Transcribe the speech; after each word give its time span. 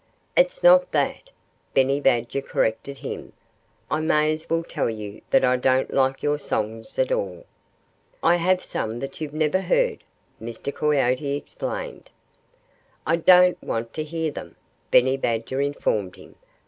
"It's 0.35 0.63
not 0.63 0.91
that," 0.93 1.29
Benny 1.75 1.99
Badger 1.99 2.41
corrected 2.41 2.97
him. 2.97 3.33
"I 3.91 3.99
may 3.99 4.33
as 4.33 4.49
well 4.49 4.63
tell 4.63 4.89
you 4.89 5.21
that 5.29 5.45
I 5.45 5.57
don't 5.57 5.93
like 5.93 6.23
your 6.23 6.39
songs 6.39 6.97
at 6.97 7.11
all." 7.11 7.45
"I 8.23 8.37
have 8.37 8.63
some 8.63 8.97
that 8.97 9.21
you've 9.21 9.31
never 9.31 9.61
heard," 9.61 10.03
Mr. 10.41 10.73
Coyote 10.73 11.35
explained. 11.37 12.09
"I 13.05 13.17
don't 13.17 13.61
want 13.63 13.93
to 13.93 14.03
hear 14.03 14.31
them," 14.31 14.55
Benny 14.89 15.17
Badger 15.17 15.61
informed 15.61 16.15
him. 16.15 16.33